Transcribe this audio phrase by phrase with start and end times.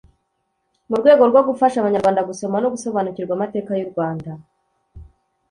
[0.89, 4.31] Mu rwego rwo gufasha Abanyarwanda gusoma no gusobanukirwa Amateka y’u Rwanda,